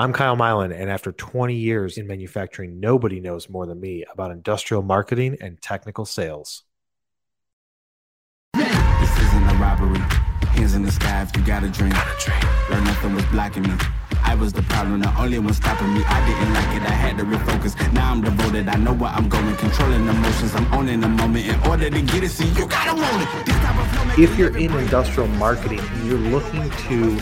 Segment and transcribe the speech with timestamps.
[0.00, 4.30] I'm Kyle Milan, and after 20 years in manufacturing, nobody knows more than me about
[4.30, 6.62] industrial marketing and technical sales.
[8.54, 9.98] This isn't a robbery.
[10.54, 11.92] Hands in the sky if you got a dream.
[12.70, 13.74] Learn nothing was blocking me.
[14.22, 16.04] I was the problem, the only one stopping me.
[16.04, 17.92] I didn't like it, I had to refocus.
[17.92, 19.56] Now I'm devoted, I know where I'm going.
[19.56, 21.44] Controlling emotions, I'm owning the moment.
[21.44, 24.18] In order to get it, see, you gotta want it.
[24.20, 27.20] If you're in industrial marketing and you're looking to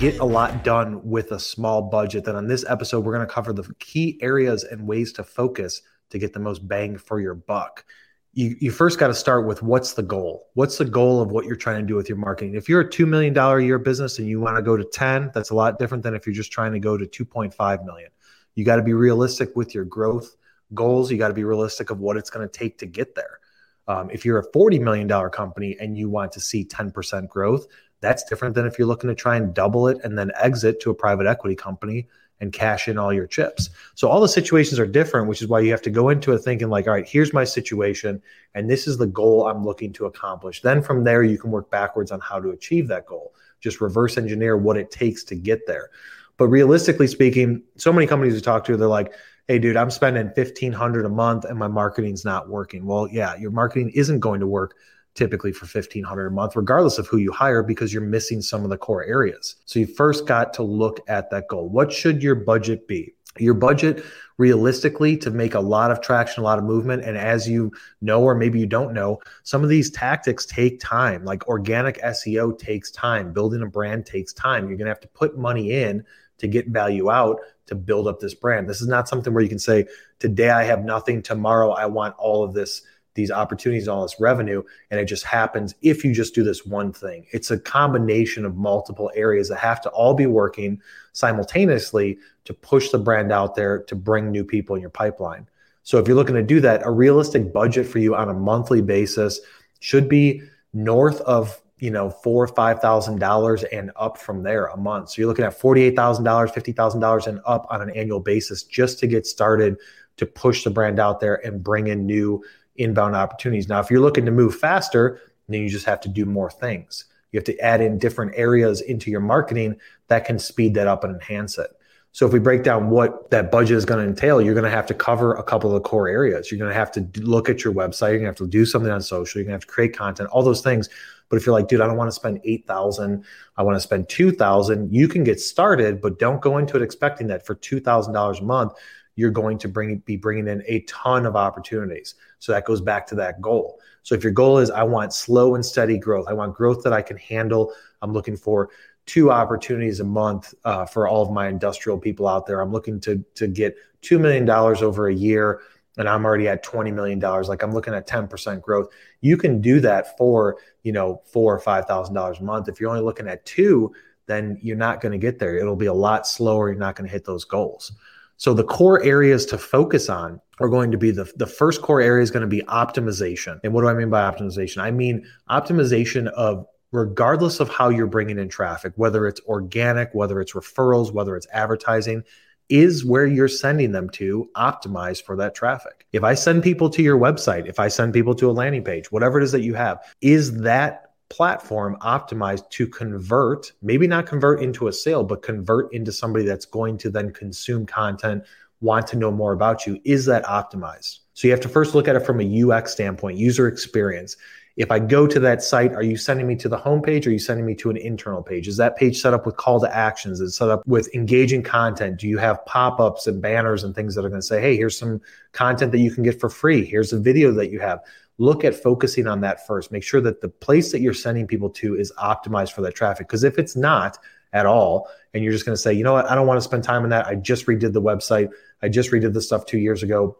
[0.00, 3.32] get a lot done with a small budget, then on this episode, we're going to
[3.32, 7.34] cover the key areas and ways to focus to get the most bang for your
[7.34, 7.84] buck.
[8.32, 10.48] You, you first got to start with what's the goal?
[10.54, 12.54] What's the goal of what you're trying to do with your marketing?
[12.54, 15.32] If you're a $2 million a year business and you want to go to 10,
[15.34, 18.10] that's a lot different than if you're just trying to go to 2.5 million.
[18.54, 20.34] You got to be realistic with your growth
[20.72, 21.10] goals.
[21.10, 23.40] You got to be realistic of what it's going to take to get there.
[23.86, 27.66] Um, if you're a $40 million company and you want to see 10% growth,
[28.00, 30.90] that's different than if you're looking to try and double it and then exit to
[30.90, 32.08] a private equity company
[32.40, 33.70] and cash in all your chips.
[33.94, 36.38] So all the situations are different, which is why you have to go into it
[36.38, 38.22] thinking like, all right, here's my situation
[38.54, 40.62] and this is the goal I'm looking to accomplish.
[40.62, 43.34] Then from there you can work backwards on how to achieve that goal.
[43.60, 45.90] Just reverse engineer what it takes to get there.
[46.38, 49.12] But realistically speaking, so many companies we talk to, they're like,
[49.46, 52.86] hey dude, I'm spending 1500 a month and my marketing's not working.
[52.86, 54.76] Well, yeah, your marketing isn't going to work
[55.20, 58.70] typically for 1500 a month regardless of who you hire because you're missing some of
[58.70, 59.56] the core areas.
[59.66, 61.68] So you first got to look at that goal.
[61.68, 63.12] What should your budget be?
[63.38, 64.02] Your budget
[64.38, 68.22] realistically to make a lot of traction a lot of movement and as you know
[68.22, 71.22] or maybe you don't know some of these tactics take time.
[71.22, 73.34] Like organic seo takes time.
[73.34, 74.68] Building a brand takes time.
[74.68, 76.02] You're going to have to put money in
[76.38, 78.70] to get value out to build up this brand.
[78.70, 79.84] This is not something where you can say
[80.18, 81.20] today i have nothing.
[81.20, 82.80] Tomorrow i want all of this
[83.20, 86.92] these opportunities, all this revenue, and it just happens if you just do this one
[86.92, 87.26] thing.
[87.32, 90.80] It's a combination of multiple areas that have to all be working
[91.12, 95.46] simultaneously to push the brand out there to bring new people in your pipeline.
[95.82, 98.82] So if you're looking to do that, a realistic budget for you on a monthly
[98.82, 99.40] basis
[99.80, 100.42] should be
[100.72, 105.10] north of you know four or five thousand dollars and up from there a month.
[105.10, 107.90] So you're looking at forty eight thousand dollars, fifty thousand dollars and up on an
[107.90, 109.76] annual basis just to get started
[110.18, 112.44] to push the brand out there and bring in new
[112.76, 113.68] inbound opportunities.
[113.68, 117.06] Now, if you're looking to move faster, then you just have to do more things.
[117.32, 119.76] You have to add in different areas into your marketing
[120.08, 121.70] that can speed that up and enhance it.
[122.12, 124.70] So if we break down what that budget is going to entail, you're going to
[124.70, 126.50] have to cover a couple of the core areas.
[126.50, 128.08] You're going to have to look at your website.
[128.10, 129.38] You're going to have to do something on social.
[129.38, 130.88] You're going to have to create content, all those things.
[131.28, 133.24] But if you're like, dude, I don't want to spend 8,000,
[133.56, 137.28] I want to spend 2,000, you can get started, but don't go into it expecting
[137.28, 138.72] that for $2,000 a month,
[139.20, 142.14] you're going to bring be bringing in a ton of opportunities.
[142.38, 143.78] So that goes back to that goal.
[144.02, 146.94] So if your goal is I want slow and steady growth, I want growth that
[146.94, 147.74] I can handle.
[148.00, 148.70] I'm looking for
[149.04, 152.60] two opportunities a month uh, for all of my industrial people out there.
[152.62, 155.60] I'm looking to to get two million dollars over a year,
[155.98, 157.46] and I'm already at twenty million dollars.
[157.46, 158.88] Like I'm looking at ten percent growth.
[159.20, 162.68] You can do that for you know four or five thousand dollars a month.
[162.68, 163.92] If you're only looking at two,
[164.26, 165.58] then you're not going to get there.
[165.58, 166.70] It'll be a lot slower.
[166.70, 167.92] You're not going to hit those goals.
[168.40, 172.00] So the core areas to focus on are going to be the, the first core
[172.00, 173.60] area is going to be optimization.
[173.62, 174.78] And what do I mean by optimization?
[174.78, 180.40] I mean optimization of regardless of how you're bringing in traffic, whether it's organic, whether
[180.40, 182.24] it's referrals, whether it's advertising,
[182.70, 186.06] is where you're sending them to optimize for that traffic.
[186.14, 189.12] If I send people to your website, if I send people to a landing page,
[189.12, 194.60] whatever it is that you have, is that platform optimized to convert, maybe not convert
[194.60, 198.44] into a sale, but convert into somebody that's going to then consume content,
[198.80, 199.98] want to know more about you.
[200.04, 201.20] Is that optimized?
[201.34, 204.36] So you have to first look at it from a UX standpoint, user experience.
[204.76, 207.32] If I go to that site, are you sending me to the homepage or are
[207.32, 208.66] you sending me to an internal page?
[208.66, 210.40] Is that page set up with call to actions?
[210.40, 212.18] Is it set up with engaging content?
[212.18, 214.76] Do you have pop ups and banners and things that are going to say, hey,
[214.76, 215.20] here's some
[215.52, 216.84] content that you can get for free?
[216.84, 218.00] Here's a video that you have
[218.40, 219.92] look at focusing on that first.
[219.92, 223.28] Make sure that the place that you're sending people to is optimized for that traffic.
[223.28, 224.18] Because if it's not
[224.54, 226.64] at all, and you're just going to say, you know what, I don't want to
[226.64, 227.26] spend time on that.
[227.26, 228.48] I just redid the website.
[228.82, 230.38] I just redid the stuff two years ago.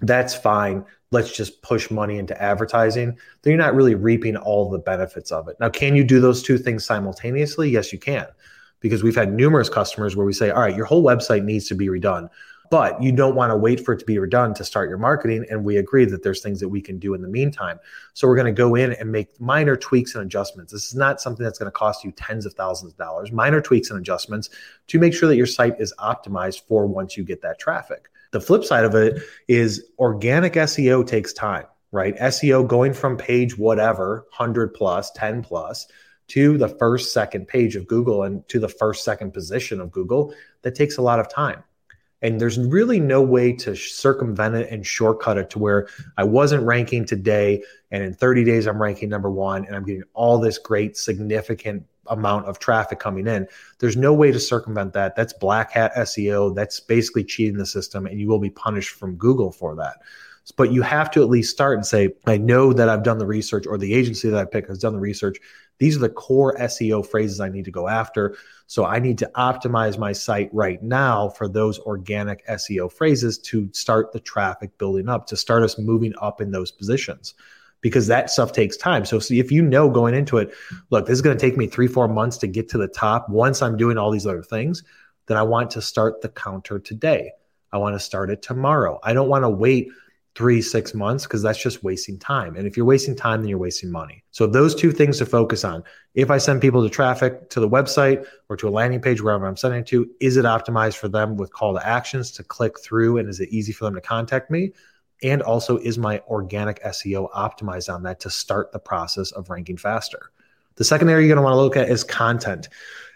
[0.00, 0.84] That's fine.
[1.10, 3.18] Let's just push money into advertising.
[3.42, 5.56] Then you're not really reaping all the benefits of it.
[5.58, 7.68] Now, can you do those two things simultaneously?
[7.68, 8.26] Yes, you can.
[8.78, 11.74] Because we've had numerous customers where we say, all right, your whole website needs to
[11.74, 12.28] be redone
[12.72, 15.44] but you don't want to wait for it to be redone to start your marketing.
[15.50, 17.78] And we agree that there's things that we can do in the meantime.
[18.14, 20.72] So we're going to go in and make minor tweaks and adjustments.
[20.72, 23.60] This is not something that's going to cost you tens of thousands of dollars, minor
[23.60, 24.48] tweaks and adjustments
[24.86, 28.08] to make sure that your site is optimized for once you get that traffic.
[28.30, 32.16] The flip side of it is organic SEO takes time, right?
[32.16, 35.88] SEO going from page whatever, 100 plus, 10 plus,
[36.28, 40.32] to the first, second page of Google and to the first, second position of Google,
[40.62, 41.62] that takes a lot of time.
[42.22, 46.64] And there's really no way to circumvent it and shortcut it to where I wasn't
[46.64, 47.62] ranking today.
[47.90, 51.84] And in 30 days, I'm ranking number one and I'm getting all this great, significant
[52.06, 53.46] amount of traffic coming in.
[53.78, 55.16] There's no way to circumvent that.
[55.16, 56.54] That's black hat SEO.
[56.54, 59.98] That's basically cheating the system, and you will be punished from Google for that.
[60.56, 63.26] But you have to at least start and say, I know that I've done the
[63.26, 65.38] research, or the agency that I pick has done the research.
[65.78, 68.36] These are the core SEO phrases I need to go after.
[68.66, 73.68] So I need to optimize my site right now for those organic SEO phrases to
[73.72, 77.34] start the traffic building up, to start us moving up in those positions
[77.82, 79.04] because that stuff takes time.
[79.04, 80.54] So if you know going into it,
[80.90, 83.28] look, this is going to take me three, four months to get to the top.
[83.28, 84.84] Once I'm doing all these other things,
[85.26, 87.32] then I want to start the counter today.
[87.72, 89.00] I want to start it tomorrow.
[89.02, 89.88] I don't want to wait
[90.34, 92.56] three, six months because that's just wasting time.
[92.56, 94.24] And if you're wasting time, then you're wasting money.
[94.30, 95.84] So those two things to focus on.
[96.14, 99.46] If I send people to traffic to the website or to a landing page, wherever
[99.46, 103.18] I'm sending to, is it optimized for them with call to actions to click through?
[103.18, 104.72] And is it easy for them to contact me?
[105.22, 109.76] And also, is my organic SEO optimized on that to start the process of ranking
[109.76, 110.32] faster?
[110.76, 112.68] The second area you're going to want to look at is content.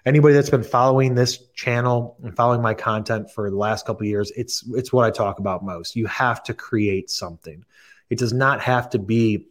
[0.07, 4.31] Anybody that's been following this channel and following my content for the last couple years,
[4.37, 5.97] it's it's what I talk about most.
[5.97, 7.65] You have to create something.
[8.09, 9.49] It does not have to be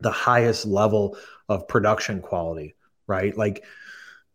[0.00, 1.16] the highest level
[1.48, 2.74] of production quality,
[3.06, 3.36] right?
[3.36, 3.64] Like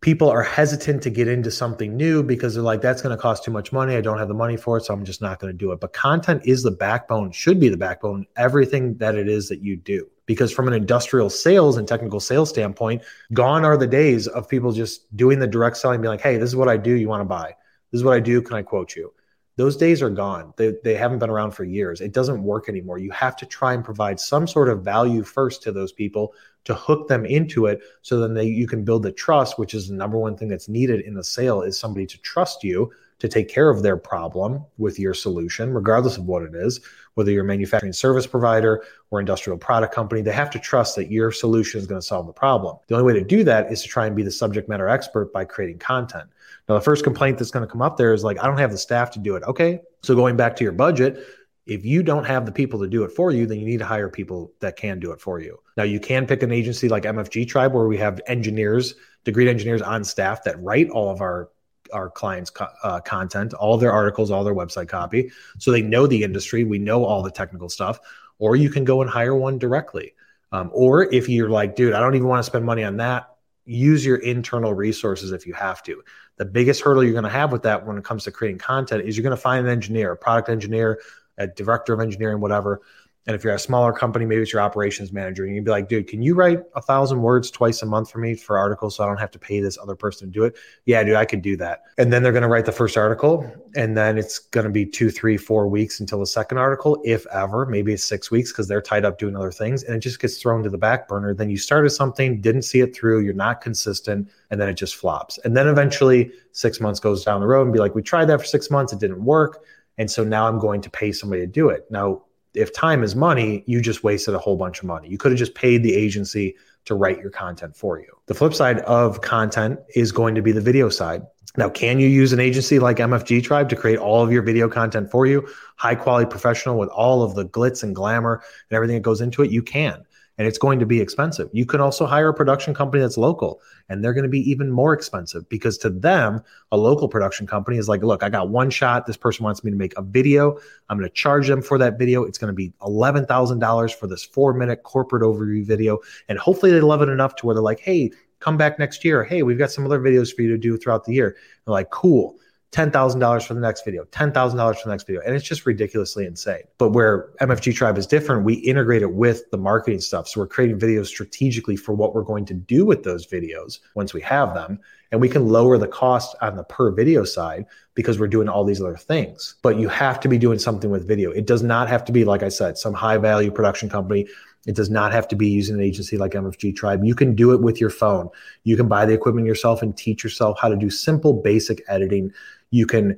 [0.02, 3.44] people are hesitant to get into something new because they're like, that's going to cost
[3.44, 3.96] too much money.
[3.96, 4.86] I don't have the money for it.
[4.86, 5.80] So I'm just not going to do it.
[5.80, 9.78] But content is the backbone, should be the backbone, everything that it is that you
[9.78, 10.10] do.
[10.26, 13.04] Because from an industrial sales and technical sales standpoint,
[13.34, 16.50] gone are the days of people just doing the direct selling, being like, hey, this
[16.50, 16.94] is what I do.
[16.94, 17.56] You want to buy?
[17.92, 18.42] This is what I do.
[18.42, 19.14] Can I quote you?
[19.62, 20.56] Those days are gone.
[20.58, 22.02] They, they haven't been around for years.
[22.02, 22.98] It doesn't work anymore.
[22.98, 26.74] You have to try and provide some sort of value first to those people to
[26.74, 29.94] hook them into it so then they, you can build the trust which is the
[29.94, 32.92] number one thing that's needed in the sale is somebody to trust you
[33.22, 36.82] to take care of their problem with your solution regardless of what it is
[37.14, 41.12] whether you're a manufacturing service provider or industrial product company they have to trust that
[41.12, 42.78] your solution is going to solve the problem.
[42.88, 45.32] The only way to do that is to try and be the subject matter expert
[45.32, 46.30] by creating content.
[46.68, 48.72] Now the first complaint that's going to come up there is like i don't have
[48.72, 49.44] the staff to do it.
[49.44, 51.24] Okay so going back to your budget
[51.68, 53.86] if you don't have the people to do it for you, then you need to
[53.86, 55.60] hire people that can do it for you.
[55.78, 58.96] Now, you can pick an agency like MFG Tribe, where we have engineers,
[59.26, 61.50] degreed engineers on staff that write all of our
[61.94, 66.08] our clients' co- uh, content, all their articles, all their website copy, so they know
[66.08, 66.64] the industry.
[66.64, 68.00] We know all the technical stuff.
[68.40, 70.16] Or you can go and hire one directly.
[70.52, 73.36] Um, or if you're like, dude, I don't even want to spend money on that,
[73.66, 76.04] use your internal resources if you have to.
[76.38, 79.08] The biggest hurdle you're going to have with that when it comes to creating content
[79.08, 81.00] is you're going to find an engineer, a product engineer,
[81.38, 82.82] a director of engineering, whatever.
[83.28, 85.88] And if you're a smaller company, maybe it's your operations manager, and you'd be like,
[85.88, 89.04] dude, can you write a thousand words twice a month for me for articles so
[89.04, 90.56] I don't have to pay this other person to do it?
[90.86, 91.84] Yeah, dude, I could do that.
[92.00, 93.46] And then they're going to write the first article,
[93.76, 97.28] and then it's going to be two, three, four weeks until the second article, if
[97.28, 97.68] ever.
[97.68, 100.42] Maybe it's six weeks because they're tied up doing other things, and it just gets
[100.42, 101.34] thrown to the back burner.
[101.36, 104.96] Then you started something, didn't see it through, you're not consistent, and then it just
[104.96, 105.38] flops.
[105.40, 108.40] And then eventually, six months goes down the road and be like, we tried that
[108.40, 109.64] for six months, it didn't work
[109.98, 111.86] and so now I'm going to pay somebody to do it.
[111.92, 115.08] Now, if time is money, you just wasted a whole bunch of money.
[115.08, 116.56] You could have just paid the agency
[116.86, 118.08] to write your content for you.
[118.26, 121.24] The flip side of content is going to be the video side.
[121.58, 124.70] Now, can you use an agency like MFG Tribe to create all of your video
[124.70, 125.48] content for you?
[125.76, 129.44] High quality professional with all of the glitz and glamour and everything that goes into
[129.44, 129.52] it?
[129.52, 130.06] You can
[130.38, 131.50] and it's going to be expensive.
[131.54, 134.72] You can also hire a production company that's local and they're going to be even
[134.72, 138.70] more expensive because to them, a local production company is like, look, I got one
[138.70, 139.06] shot.
[139.06, 140.58] This person wants me to make a video.
[140.90, 142.24] I'm going to charge them for that video.
[142.24, 146.00] It's going to be $11,000 for this four minute corporate overview video.
[146.30, 149.24] And hopefully they love it enough to where they're like, hey, come back next year.
[149.24, 151.36] Hey, we've got some other videos for you to do throughout the year.
[151.66, 152.38] They're like, cool.
[152.72, 155.22] $10,000 for the next video, $10,000 for the next video.
[155.26, 156.64] And it's just ridiculously insane.
[156.78, 160.30] But where MFG Tribe is different, we integrate it with the marketing stuff.
[160.30, 164.14] So we're creating videos strategically for what we're going to do with those videos once
[164.14, 164.80] we have them.
[165.12, 168.64] And we can lower the cost on the per video side because we're doing all
[168.64, 169.56] these other things.
[169.62, 171.32] But you have to be doing something with video.
[171.32, 174.28] It does not have to be, like I said, some high value production company.
[174.66, 177.04] It does not have to be using an agency like MFG Tribe.
[177.04, 178.30] You can do it with your phone.
[178.64, 182.32] You can buy the equipment yourself and teach yourself how to do simple, basic editing
[182.72, 183.18] you can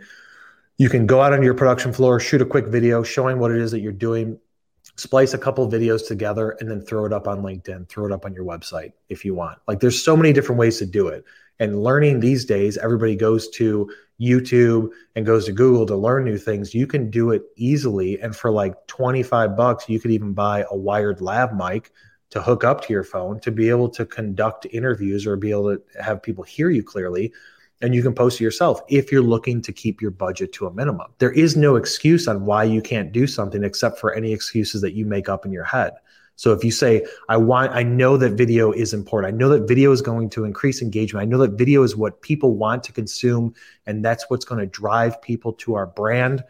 [0.78, 3.58] you can go out on your production floor, shoot a quick video showing what it
[3.58, 4.40] is that you're doing,
[4.96, 8.26] splice a couple videos together, and then throw it up on LinkedIn, throw it up
[8.26, 9.60] on your website if you want.
[9.68, 11.24] Like there's so many different ways to do it.
[11.60, 16.38] And learning these days, everybody goes to YouTube and goes to Google to learn new
[16.38, 16.74] things.
[16.74, 18.20] You can do it easily.
[18.20, 21.92] And for like 25 bucks, you could even buy a wired lav mic
[22.32, 25.76] to hook up to your phone to be able to conduct interviews or be able
[25.76, 27.32] to have people hear you clearly
[27.82, 30.74] and you can post it yourself if you're looking to keep your budget to a
[30.74, 31.08] minimum.
[31.18, 34.94] There is no excuse on why you can't do something except for any excuses that
[34.94, 35.94] you make up in your head.
[36.36, 39.34] So if you say, I want, I know that video is important.
[39.34, 41.22] I know that video is going to increase engagement.
[41.22, 43.54] I know that video is what people want to consume,
[43.86, 46.44] and that's what's going to drive people to our brand.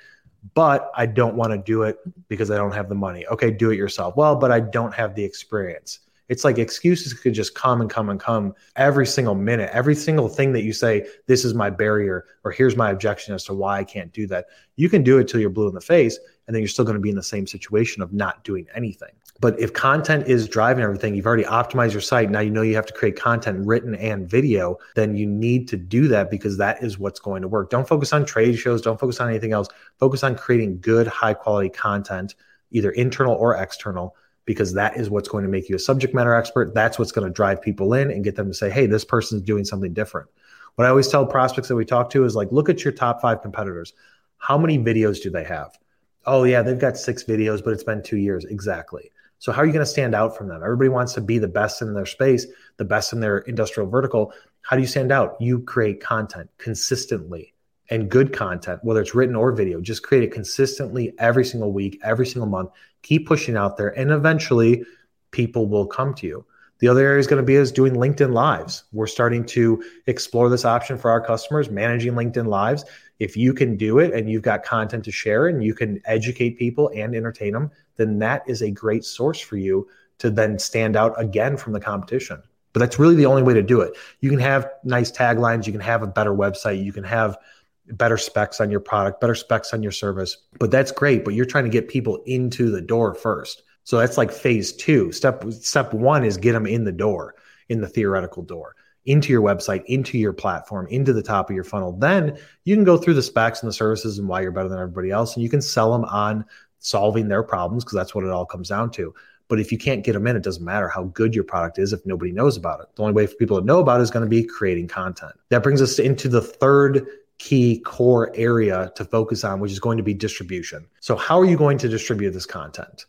[0.53, 3.25] But I don't want to do it because I don't have the money.
[3.27, 4.15] Okay, do it yourself.
[4.15, 5.99] Well, but I don't have the experience.
[6.29, 9.69] It's like excuses could just come and come and come every single minute.
[9.73, 13.43] Every single thing that you say, this is my barrier, or here's my objection as
[13.45, 14.45] to why I can't do that.
[14.75, 16.95] You can do it till you're blue in the face, and then you're still going
[16.95, 19.11] to be in the same situation of not doing anything.
[19.39, 22.29] But if content is driving everything, you've already optimized your site.
[22.29, 25.77] Now you know you have to create content written and video, then you need to
[25.77, 27.69] do that because that is what's going to work.
[27.69, 29.67] Don't focus on trade shows, don't focus on anything else.
[29.99, 32.35] Focus on creating good, high quality content,
[32.71, 34.15] either internal or external,
[34.45, 36.73] because that is what's going to make you a subject matter expert.
[36.73, 39.41] That's what's going to drive people in and get them to say, hey, this person's
[39.41, 40.29] doing something different.
[40.75, 43.21] What I always tell prospects that we talk to is like, look at your top
[43.21, 43.93] five competitors.
[44.37, 45.77] How many videos do they have?
[46.25, 48.45] Oh, yeah, they've got six videos, but it's been two years.
[48.45, 49.11] Exactly.
[49.39, 50.61] So, how are you going to stand out from them?
[50.63, 52.47] Everybody wants to be the best in their space,
[52.77, 54.33] the best in their industrial vertical.
[54.61, 55.35] How do you stand out?
[55.39, 57.52] You create content consistently
[57.93, 59.79] and good content, whether it's written or video.
[59.79, 62.71] Just create it consistently every single week, every single month.
[63.03, 64.83] Keep pushing out there, and eventually
[65.29, 66.43] people will come to you.
[66.79, 68.85] The other area is going to be is doing LinkedIn lives.
[68.93, 72.83] We're starting to explore this option for our customers, managing LinkedIn lives.
[73.19, 76.57] If you can do it and you've got content to share and you can educate
[76.57, 80.95] people and entertain them, then that is a great source for you to then stand
[80.95, 82.41] out again from the competition.
[82.73, 83.93] But that's really the only way to do it.
[84.19, 87.37] You can have nice taglines, you can have a better website, you can have
[87.87, 90.37] better specs on your product, better specs on your service.
[90.59, 93.63] But that's great, but you're trying to get people into the door first.
[93.83, 95.11] So that's like phase 2.
[95.11, 97.35] Step step 1 is get them in the door,
[97.69, 98.75] in the theoretical door,
[99.05, 101.91] into your website, into your platform, into the top of your funnel.
[101.91, 104.79] Then you can go through the specs and the services and why you're better than
[104.79, 106.45] everybody else and you can sell them on
[106.79, 109.13] solving their problems because that's what it all comes down to.
[109.49, 111.93] But if you can't get them in, it doesn't matter how good your product is
[111.93, 112.87] if nobody knows about it.
[112.95, 115.33] The only way for people to know about it is going to be creating content.
[115.49, 117.05] That brings us into the third
[117.37, 120.87] key core area to focus on, which is going to be distribution.
[120.99, 123.05] So, how are you going to distribute this content?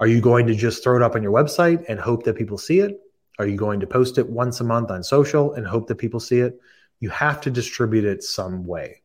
[0.00, 2.58] Are you going to just throw it up on your website and hope that people
[2.58, 3.00] see it?
[3.38, 6.20] Are you going to post it once a month on social and hope that people
[6.20, 6.60] see it?
[7.00, 9.02] You have to distribute it some way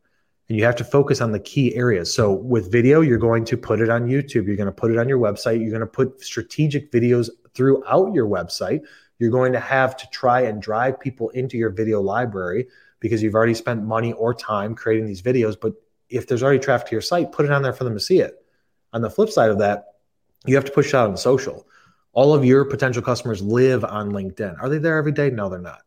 [0.48, 2.14] and you have to focus on the key areas.
[2.14, 4.98] So with video, you're going to put it on YouTube, you're going to put it
[4.98, 8.82] on your website, you're going to put strategic videos throughout your website.
[9.18, 12.66] You're going to have to try and drive people into your video library
[13.00, 15.56] because you've already spent money or time creating these videos.
[15.60, 15.74] But
[16.08, 18.20] if there's already traffic to your site, put it on there for them to see
[18.20, 18.34] it.
[18.92, 19.94] On the flip side of that,
[20.46, 21.66] you have to push it out on social.
[22.12, 24.60] All of your potential customers live on LinkedIn.
[24.60, 25.30] Are they there every day?
[25.30, 25.80] No, they're not.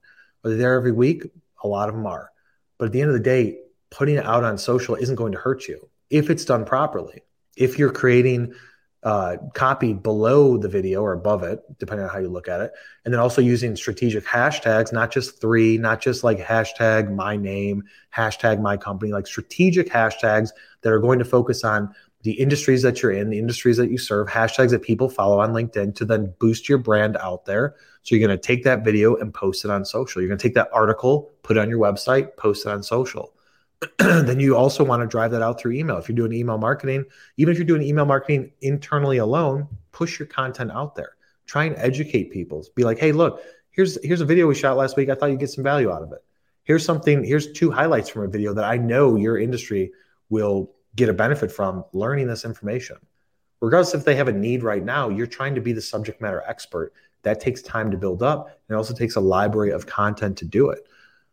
[0.43, 1.23] Are they there every week?
[1.63, 2.31] A lot of them are.
[2.77, 5.37] But at the end of the day, putting it out on social isn't going to
[5.37, 7.23] hurt you if it's done properly.
[7.57, 8.53] If you're creating
[9.03, 12.73] uh, copy below the video or above it, depending on how you look at it,
[13.05, 17.83] and then also using strategic hashtags, not just three, not just like hashtag my name,
[18.15, 20.49] hashtag my company, like strategic hashtags
[20.81, 23.97] that are going to focus on the industries that you're in, the industries that you
[23.97, 27.75] serve, hashtags that people follow on LinkedIn to then boost your brand out there.
[28.03, 30.21] So you're going to take that video and post it on social.
[30.21, 33.33] You're going to take that article, put it on your website, post it on social.
[33.99, 35.97] then you also want to drive that out through email.
[35.97, 37.05] If you're doing email marketing,
[37.37, 41.15] even if you're doing email marketing internally alone, push your content out there.
[41.45, 42.65] Try and educate people.
[42.75, 45.09] Be like, hey, look, here's here's a video we shot last week.
[45.09, 46.23] I thought you'd get some value out of it.
[46.63, 49.91] Here's something, here's two highlights from a video that I know your industry
[50.29, 52.97] will get a benefit from learning this information.
[53.61, 56.43] Regardless if they have a need right now, you're trying to be the subject matter
[56.45, 56.93] expert.
[57.23, 58.47] That takes time to build up.
[58.47, 60.87] And it also takes a library of content to do it.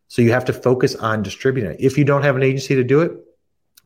[0.08, 1.76] So you have to focus on distributing it.
[1.80, 3.12] If you don't have an agency to do it,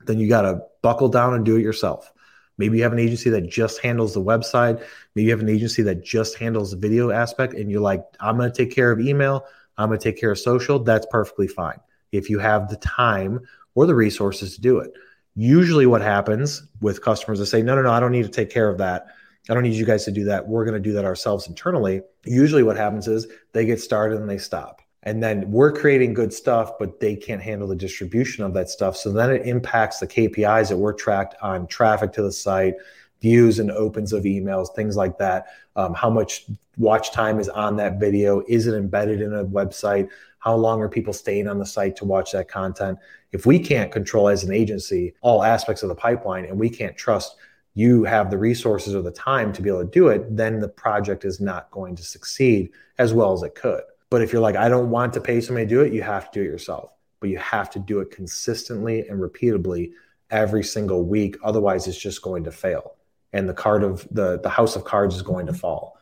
[0.06, 2.12] then you got to buckle down and do it yourself.
[2.58, 4.84] Maybe you have an agency that just handles the website.
[5.14, 8.36] Maybe you have an agency that just handles the video aspect, and you're like, I'm
[8.36, 9.46] going to take care of email.
[9.78, 10.78] I'm going to take care of social.
[10.78, 11.80] That's perfectly fine
[12.12, 13.40] if you have the time
[13.74, 14.92] or the resources to do it.
[15.34, 18.50] Usually, what happens with customers that say, No, no, no, I don't need to take
[18.50, 19.06] care of that.
[19.48, 20.46] I don't need you guys to do that.
[20.46, 22.02] We're going to do that ourselves internally.
[22.26, 26.32] Usually, what happens is they get started and they stop and then we're creating good
[26.32, 28.96] stuff but they can't handle the distribution of that stuff.
[28.96, 32.74] So then it impacts the kpis that we're tracked on traffic to the site
[33.20, 35.46] views and opens of emails things like that.
[35.76, 38.42] Um, how much watch time is on that video?
[38.48, 40.08] Is it embedded in a website?
[40.38, 42.98] How long are people staying on the site to watch that content?
[43.32, 46.96] If we can't control as an agency all aspects of the pipeline and we can't
[46.96, 47.36] trust
[47.74, 50.68] you have the resources or the time to be able to do it, then the
[50.68, 53.82] project is not going to succeed as well as it could.
[54.10, 56.30] But if you're like, I don't want to pay somebody to do it, you have
[56.30, 56.90] to do it yourself.
[57.20, 59.92] But you have to do it consistently and repeatedly
[60.30, 61.36] every single week.
[61.44, 62.96] Otherwise, it's just going to fail.
[63.32, 65.60] And the card of the, the house of cards is going to mm-hmm.
[65.60, 65.96] fall.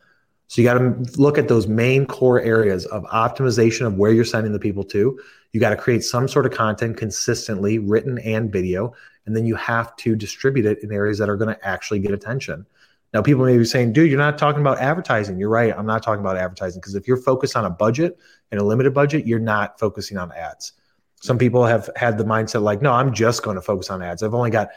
[0.47, 4.25] So you got to look at those main core areas of optimization of where you're
[4.25, 5.19] sending the people to.
[5.51, 8.93] You got to create some sort of content consistently, written and video,
[9.27, 12.13] and then you have to distribute it in areas that are going to actually get
[12.13, 12.65] attention.
[13.13, 15.39] Now, people may be saying, dude, you're not talking about advertising.
[15.39, 15.73] You're right.
[15.75, 18.17] I'm not talking about advertising because if you're focused on a budget
[18.51, 20.73] and a limited budget, you're not focusing on ads.
[21.21, 24.21] Some people have had the mindset like, no, I'm just going to focus on ads.
[24.21, 24.69] I've only got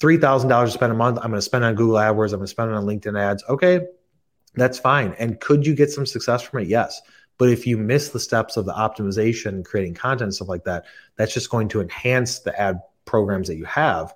[0.00, 1.18] $3,000 to spend a month.
[1.18, 2.32] I'm going to spend on Google AdWords.
[2.32, 3.44] I'm going to spend on LinkedIn ads.
[3.48, 3.80] Okay,
[4.54, 5.14] that's fine.
[5.18, 6.68] And could you get some success from it?
[6.68, 7.00] Yes.
[7.38, 10.84] But if you miss the steps of the optimization, creating content, stuff like that,
[11.16, 14.14] that's just going to enhance the ad programs that you have.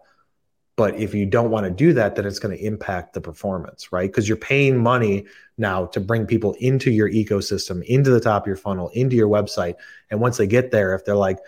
[0.79, 3.91] But if you don't want to do that, then it's going to impact the performance,
[3.91, 4.09] right?
[4.09, 5.27] Because you're paying money
[5.59, 9.29] now to bring people into your ecosystem, into the top of your funnel, into your
[9.29, 9.75] website.
[10.09, 11.41] And once they get there, if they're like,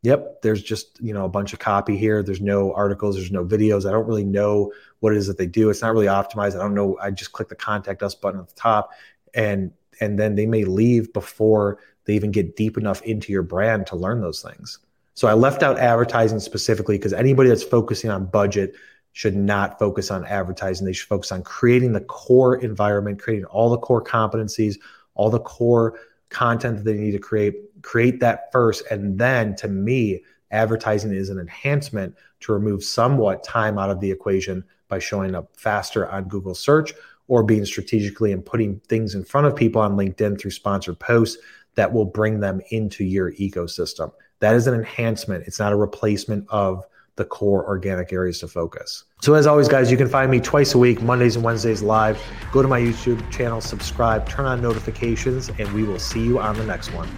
[0.00, 3.44] yep, there's just, you know, a bunch of copy here, there's no articles, there's no
[3.44, 5.68] videos, I don't really know what it is that they do.
[5.68, 6.54] It's not really optimized.
[6.54, 6.96] I don't know.
[6.98, 8.92] I just click the contact us button at the top
[9.34, 13.86] and and then they may leave before they even get deep enough into your brand
[13.88, 14.78] to learn those things.
[15.18, 18.76] So I left out advertising specifically because anybody that's focusing on budget
[19.14, 20.86] should not focus on advertising.
[20.86, 24.76] They should focus on creating the core environment, creating all the core competencies,
[25.16, 25.98] all the core
[26.28, 27.56] content that they need to create.
[27.82, 28.84] Create that first.
[28.92, 30.22] And then to me,
[30.52, 35.48] advertising is an enhancement to remove somewhat time out of the equation by showing up
[35.56, 36.92] faster on Google search
[37.26, 41.42] or being strategically and putting things in front of people on LinkedIn through sponsored posts
[41.74, 44.12] that will bring them into your ecosystem.
[44.40, 45.44] That is an enhancement.
[45.46, 46.84] It's not a replacement of
[47.16, 49.04] the core organic areas to focus.
[49.20, 52.22] So, as always, guys, you can find me twice a week, Mondays and Wednesdays live.
[52.52, 56.56] Go to my YouTube channel, subscribe, turn on notifications, and we will see you on
[56.56, 57.08] the next one.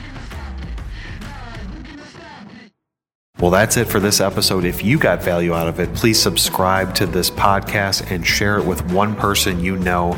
[3.39, 4.65] Well, that's it for this episode.
[4.65, 8.65] If you got value out of it, please subscribe to this podcast and share it
[8.67, 10.13] with one person you know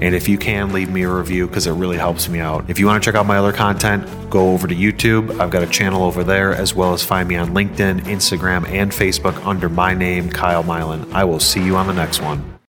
[0.00, 2.68] and if you can, leave me a review because it really helps me out.
[2.68, 5.40] If you want to check out my other content, go over to YouTube.
[5.40, 8.90] I've got a channel over there, as well as find me on LinkedIn, Instagram, and
[8.90, 11.10] Facebook under my name, Kyle Milan.
[11.12, 12.55] I will see you on the next one.